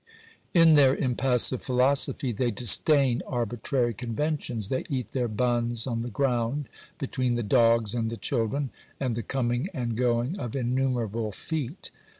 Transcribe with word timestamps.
In 0.55 0.73
their 0.73 0.95
impassive 0.95 1.61
philosophy 1.61 2.31
they 2.31 2.49
disdain 2.49 3.21
arbitrary 3.27 3.93
conventions, 3.93 4.69
they 4.69 4.83
eat 4.89 5.11
their 5.11 5.27
buns 5.27 5.85
on 5.85 5.99
the 6.01 6.09
ground, 6.09 6.67
between 6.97 7.35
the 7.35 7.43
dogs 7.43 7.93
and 7.93 8.09
the 8.09 8.17
children, 8.17 8.71
and 8.99 9.13
the 9.15 9.21
coming 9.21 9.67
and 9.75 9.95
going 9.95 10.39
of 10.39 10.55
innumerable 10.55 11.31
feet. 11.31 11.91